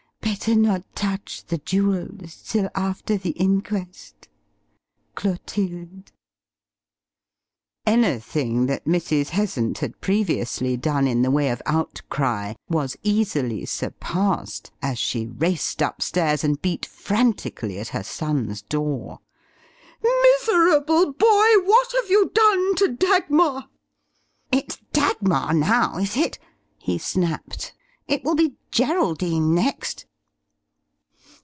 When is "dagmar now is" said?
24.93-26.15